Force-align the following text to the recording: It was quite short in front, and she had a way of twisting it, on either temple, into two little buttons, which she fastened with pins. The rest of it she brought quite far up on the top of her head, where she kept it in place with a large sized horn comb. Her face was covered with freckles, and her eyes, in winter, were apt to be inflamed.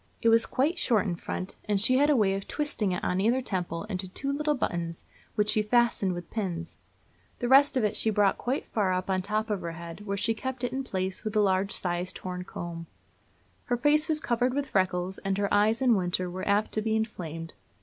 It 0.19 0.29
was 0.29 0.47
quite 0.47 0.79
short 0.79 1.05
in 1.05 1.15
front, 1.15 1.57
and 1.65 1.79
she 1.79 1.97
had 1.99 2.09
a 2.09 2.15
way 2.15 2.33
of 2.33 2.47
twisting 2.47 2.91
it, 2.91 3.03
on 3.03 3.21
either 3.21 3.39
temple, 3.39 3.83
into 3.83 4.07
two 4.07 4.31
little 4.33 4.55
buttons, 4.55 5.05
which 5.35 5.49
she 5.51 5.61
fastened 5.61 6.13
with 6.15 6.31
pins. 6.31 6.79
The 7.37 7.47
rest 7.47 7.77
of 7.77 7.83
it 7.83 7.95
she 7.95 8.09
brought 8.09 8.39
quite 8.39 8.65
far 8.65 8.91
up 8.93 9.11
on 9.11 9.21
the 9.21 9.27
top 9.27 9.51
of 9.51 9.61
her 9.61 9.73
head, 9.73 10.07
where 10.07 10.17
she 10.17 10.33
kept 10.33 10.63
it 10.63 10.73
in 10.73 10.83
place 10.83 11.23
with 11.23 11.35
a 11.35 11.39
large 11.39 11.71
sized 11.71 12.17
horn 12.17 12.43
comb. 12.45 12.87
Her 13.65 13.77
face 13.77 14.09
was 14.09 14.19
covered 14.19 14.55
with 14.55 14.69
freckles, 14.69 15.19
and 15.19 15.37
her 15.37 15.53
eyes, 15.53 15.83
in 15.83 15.93
winter, 15.93 16.31
were 16.31 16.47
apt 16.47 16.71
to 16.71 16.81
be 16.81 16.95
inflamed. 16.95 17.53